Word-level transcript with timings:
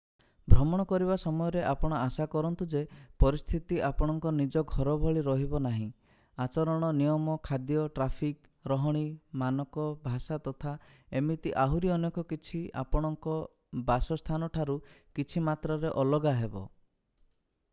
ଭ୍ରମଣ 0.51 0.83
କରିବା 0.91 1.15
ସମୟରେ 1.23 1.59
ଆପଣ 1.71 1.97
ଆଶା 2.05 2.25
କରନ୍ତୁ 2.35 2.65
ଯେ 2.73 2.79
ପରିସ୍ଥିତି 3.23 3.77
ଆପଣଙ୍କ 3.89 4.31
ନିଜ 4.37 4.63
ଘର 4.71 4.95
ଭଳି 5.03 5.23
ରହିବ 5.27 5.59
ନାହିଁ 5.65 5.85
ଆଚରଣ 6.45 6.89
ନିୟମ 7.01 7.35
ଖାଦ୍ୟ 7.49 7.83
ଟ୍ରାଫିକ୍ 7.99 8.49
ରହଣି 8.73 9.05
ମାନକ 9.43 9.85
ଭାଷା 10.09 10.39
ତଥା 10.49 10.73
ଏମିତି 11.21 11.53
ଆହୁରି 11.67 11.93
ଅନେକ 11.99 12.25
କିଛି 12.33 12.63
ଆପଣଙ୍କ 12.85 13.37
ବାସସ୍ଥାନ 13.91 14.51
ଠାରୁ 14.57 14.79
କିଛି 15.21 15.45
ମାତ୍ରାରେ 15.51 15.93
ଅଲଗା 16.05 16.37
ହେବ 16.43 16.65